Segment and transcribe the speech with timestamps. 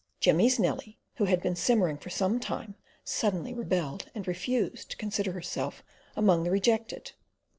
[0.19, 5.33] Jimmy's Nellie, who had been simmering for some time, suddenly rebelled, and refused to consider
[5.33, 5.83] herself
[6.15, 7.11] among the rejected.